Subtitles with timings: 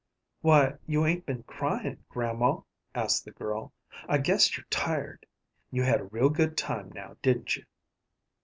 [0.41, 2.61] "Why, you ain't been cryin', grandma?"
[2.95, 3.71] asked the girl.
[4.09, 5.27] "I guess you're tired.
[5.69, 7.65] You had a real good time, now, didn't you?"